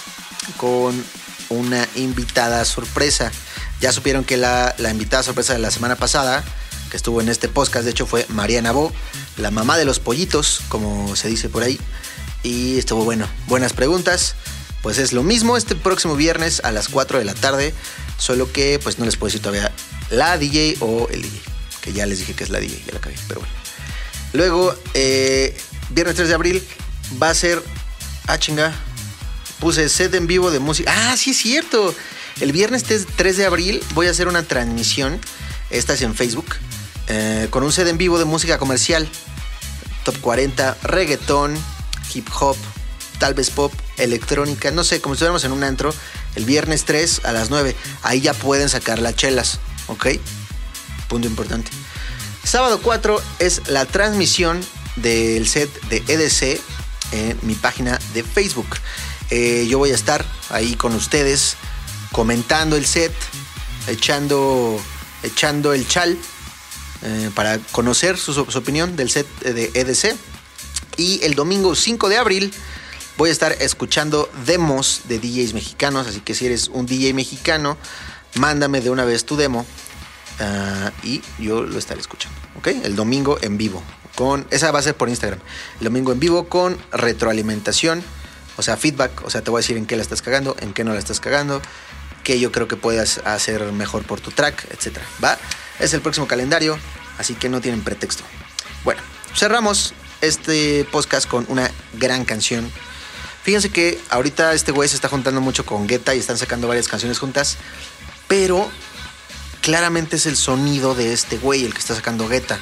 con 0.56 1.04
una 1.50 1.88
invitada 1.94 2.64
sorpresa. 2.64 3.30
Ya 3.80 3.92
supieron 3.92 4.24
que 4.24 4.36
la, 4.36 4.74
la 4.78 4.90
invitada 4.90 5.22
sorpresa 5.22 5.52
de 5.52 5.58
la 5.58 5.70
semana 5.70 5.96
pasada, 5.96 6.44
que 6.90 6.96
estuvo 6.96 7.20
en 7.20 7.28
este 7.28 7.48
podcast, 7.48 7.84
de 7.84 7.90
hecho 7.90 8.06
fue 8.06 8.26
Mariana 8.28 8.72
Bo, 8.72 8.92
la 9.36 9.50
mamá 9.50 9.78
de 9.78 9.84
los 9.84 10.00
pollitos, 10.00 10.62
como 10.68 11.14
se 11.16 11.28
dice 11.28 11.48
por 11.48 11.62
ahí. 11.62 11.78
Y 12.42 12.78
estuvo 12.78 13.04
bueno, 13.04 13.28
buenas 13.46 13.72
preguntas. 13.72 14.34
Pues 14.82 14.98
es 14.98 15.12
lo 15.12 15.22
mismo 15.22 15.56
este 15.56 15.74
próximo 15.74 16.14
viernes 16.14 16.60
a 16.64 16.70
las 16.70 16.88
4 16.88 17.18
de 17.18 17.24
la 17.24 17.34
tarde, 17.34 17.74
solo 18.16 18.50
que 18.52 18.78
pues 18.82 18.98
no 18.98 19.04
les 19.04 19.16
puedo 19.16 19.28
decir 19.28 19.42
todavía 19.42 19.72
la 20.10 20.38
DJ 20.38 20.76
o 20.80 21.08
el 21.10 21.22
DJ, 21.22 21.40
que 21.82 21.92
ya 21.92 22.06
les 22.06 22.20
dije 22.20 22.34
que 22.34 22.44
es 22.44 22.50
la 22.50 22.60
DJ, 22.60 22.84
ya 22.86 22.92
la 22.92 23.00
cagué, 23.00 23.16
pero 23.26 23.40
bueno. 23.40 23.54
Luego, 24.32 24.74
eh, 24.94 25.56
viernes 25.90 26.14
3 26.16 26.28
de 26.28 26.34
abril, 26.34 26.62
va 27.20 27.30
a 27.30 27.34
ser. 27.34 27.62
Ah, 28.26 28.38
chinga. 28.38 28.72
Puse 29.60 29.88
set 29.88 30.14
en 30.14 30.26
vivo 30.26 30.50
de 30.50 30.58
música. 30.60 30.92
Ah, 30.94 31.16
sí 31.16 31.30
es 31.30 31.38
cierto. 31.38 31.94
El 32.40 32.52
viernes 32.52 32.84
3 32.84 33.36
de 33.36 33.44
abril 33.44 33.82
voy 33.94 34.06
a 34.06 34.10
hacer 34.10 34.28
una 34.28 34.42
transmisión. 34.44 35.20
Esta 35.70 35.94
es 35.94 36.02
en 36.02 36.14
Facebook. 36.14 36.54
eh, 37.10 37.48
con 37.50 37.62
un 37.64 37.72
set 37.72 37.88
en 37.88 37.98
vivo 37.98 38.18
de 38.18 38.24
música 38.26 38.58
comercial. 38.58 39.08
Top 40.04 40.20
40, 40.20 40.76
reggaetón, 40.82 41.56
hip 42.14 42.28
hop, 42.38 42.56
tal 43.18 43.34
vez 43.34 43.50
pop, 43.50 43.72
electrónica. 43.96 44.70
No 44.70 44.84
sé, 44.84 45.00
como 45.00 45.14
si 45.14 45.18
estuviéramos 45.18 45.44
en 45.44 45.52
un 45.52 45.64
antro. 45.64 45.94
El 46.36 46.44
viernes 46.44 46.84
3 46.84 47.22
a 47.24 47.32
las 47.32 47.50
9. 47.50 47.74
Ahí 48.02 48.20
ya 48.20 48.34
pueden 48.34 48.68
sacar 48.68 48.98
las 48.98 49.16
chelas. 49.16 49.58
¿Ok? 49.88 50.06
Punto 51.08 51.26
importante. 51.26 51.70
Sábado 52.44 52.80
4 52.82 53.20
es 53.40 53.68
la 53.68 53.84
transmisión 53.86 54.60
del 54.96 55.48
set 55.48 55.70
de 55.88 56.02
EDC 56.06 56.60
en 57.12 57.38
mi 57.42 57.54
página 57.54 57.98
de 58.14 58.22
Facebook. 58.22 58.68
Eh, 59.30 59.66
yo 59.68 59.78
voy 59.78 59.90
a 59.90 59.94
estar 59.94 60.24
ahí 60.50 60.74
con 60.74 60.94
ustedes 60.94 61.56
comentando 62.12 62.76
el 62.76 62.86
set, 62.86 63.12
echando, 63.86 64.80
echando 65.22 65.72
el 65.72 65.86
chal 65.86 66.16
eh, 67.02 67.30
para 67.34 67.58
conocer 67.72 68.16
su, 68.16 68.40
opinión 68.40 68.96
del 68.96 69.10
set 69.10 69.26
de 69.40 69.70
EDC. 69.74 70.16
Y 70.96 71.22
el 71.22 71.34
domingo 71.34 71.74
5 71.74 72.08
de 72.08 72.16
abril 72.16 72.52
voy 73.16 73.28
a 73.28 73.32
estar 73.32 73.52
escuchando 73.60 74.30
demos 74.46 75.02
de 75.04 75.18
DJs 75.18 75.54
mexicanos. 75.54 76.06
Así 76.06 76.20
que 76.20 76.34
si 76.34 76.46
eres 76.46 76.68
un 76.68 76.86
DJ 76.86 77.14
mexicano, 77.14 77.76
mándame 78.34 78.80
de 78.80 78.90
una 78.90 79.04
vez 79.04 79.24
tu 79.24 79.36
demo 79.36 79.64
ah, 80.40 80.90
y 81.02 81.22
yo 81.38 81.62
lo 81.62 81.78
estaré 81.78 82.00
escuchando. 82.00 82.36
¿Ok? 82.56 82.68
El 82.82 82.96
domingo 82.96 83.38
en 83.42 83.58
vivo. 83.58 83.82
Con, 84.16 84.46
esa 84.50 84.72
va 84.72 84.80
a 84.80 84.82
ser 84.82 84.96
por 84.96 85.08
Instagram. 85.08 85.38
El 85.78 85.84
domingo 85.84 86.10
en 86.10 86.18
vivo 86.18 86.48
con 86.48 86.76
retroalimentación. 86.90 88.02
O 88.58 88.62
sea, 88.62 88.76
feedback. 88.76 89.24
O 89.24 89.30
sea, 89.30 89.40
te 89.40 89.50
voy 89.50 89.60
a 89.60 89.62
decir 89.62 89.76
en 89.76 89.86
qué 89.86 89.96
la 89.96 90.02
estás 90.02 90.20
cagando, 90.20 90.56
en 90.60 90.74
qué 90.74 90.84
no 90.84 90.92
la 90.92 90.98
estás 90.98 91.20
cagando. 91.20 91.62
Qué 92.24 92.40
yo 92.40 92.52
creo 92.52 92.68
que 92.68 92.76
puedas 92.76 93.18
hacer 93.24 93.62
mejor 93.72 94.04
por 94.04 94.20
tu 94.20 94.32
track, 94.32 94.66
etc. 94.72 94.98
¿Va? 95.24 95.38
Es 95.78 95.94
el 95.94 96.02
próximo 96.02 96.26
calendario. 96.26 96.76
Así 97.18 97.34
que 97.34 97.48
no 97.48 97.60
tienen 97.60 97.82
pretexto. 97.82 98.24
Bueno, 98.84 99.00
cerramos 99.34 99.94
este 100.20 100.84
podcast 100.90 101.28
con 101.28 101.46
una 101.48 101.70
gran 101.94 102.24
canción. 102.24 102.70
Fíjense 103.44 103.70
que 103.70 104.00
ahorita 104.10 104.52
este 104.52 104.72
güey 104.72 104.88
se 104.88 104.96
está 104.96 105.08
juntando 105.08 105.40
mucho 105.40 105.64
con 105.64 105.86
Guetta 105.86 106.14
y 106.14 106.18
están 106.18 106.36
sacando 106.36 106.66
varias 106.66 106.88
canciones 106.88 107.18
juntas. 107.18 107.56
Pero 108.26 108.68
claramente 109.62 110.16
es 110.16 110.26
el 110.26 110.36
sonido 110.36 110.94
de 110.96 111.12
este 111.12 111.38
güey 111.38 111.64
el 111.64 111.72
que 111.72 111.78
está 111.78 111.94
sacando 111.94 112.28
Guetta. 112.28 112.58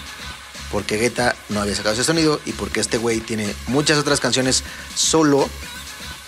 Porque 0.70 0.98
Guetta 0.98 1.34
no 1.48 1.62
había 1.62 1.74
sacado 1.74 1.94
ese 1.94 2.04
sonido 2.04 2.40
y 2.44 2.52
porque 2.52 2.80
este 2.80 2.98
güey 2.98 3.20
tiene 3.20 3.54
muchas 3.68 3.96
otras 3.96 4.20
canciones 4.20 4.62
solo 4.94 5.48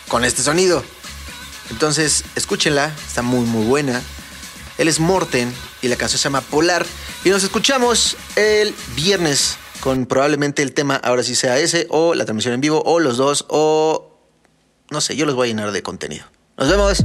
con 0.09 0.25
este 0.25 0.43
sonido. 0.43 0.83
Entonces, 1.71 2.25
escúchenla, 2.35 2.93
está 3.07 3.23
muy 3.23 3.47
muy 3.47 3.67
buena. 3.67 4.03
Él 4.79 4.89
es 4.89 5.01
Morten 5.01 5.53
y 5.83 5.89
la 5.89 5.97
canción 5.97 6.19
se 6.19 6.25
llama 6.25 6.41
Polar. 6.41 6.87
Y 7.25 7.31
nos 7.31 7.45
escuchamos 7.45 8.17
el 8.37 8.75
viernes 8.95 9.59
con 9.81 10.07
probablemente 10.07 10.63
el 10.63 10.73
tema 10.73 10.97
ahora 10.97 11.23
sí 11.23 11.35
sea 11.35 11.59
ese 11.59 11.87
o 11.91 12.15
la 12.15 12.25
transmisión 12.25 12.55
en 12.55 12.61
vivo 12.61 12.83
o 12.85 12.99
los 12.99 13.17
dos 13.17 13.45
o 13.49 14.19
no 14.91 15.01
sé, 15.01 15.17
yo 15.17 15.27
los 15.27 15.35
voy 15.35 15.49
a 15.49 15.51
llenar 15.51 15.73
de 15.73 15.83
contenido. 15.83 16.25
Nos 16.57 16.69
vemos. 16.69 17.05